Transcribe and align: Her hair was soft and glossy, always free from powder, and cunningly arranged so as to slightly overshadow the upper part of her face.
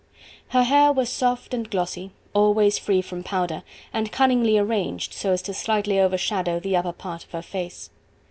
Her 0.47 0.63
hair 0.63 0.91
was 0.91 1.09
soft 1.09 1.53
and 1.53 1.69
glossy, 1.69 2.09
always 2.33 2.79
free 2.79 3.03
from 3.03 3.21
powder, 3.21 3.61
and 3.93 4.11
cunningly 4.11 4.57
arranged 4.57 5.13
so 5.13 5.31
as 5.31 5.43
to 5.43 5.53
slightly 5.53 5.99
overshadow 5.99 6.59
the 6.59 6.75
upper 6.75 6.91
part 6.91 7.23
of 7.23 7.29
her 7.33 7.43
face. 7.43 7.91